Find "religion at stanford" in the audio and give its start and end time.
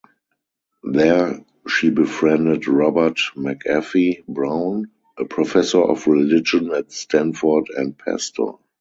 6.07-7.65